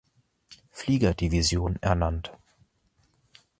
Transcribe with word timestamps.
Flieger-Division 0.71 1.75
ernannt. 1.79 2.31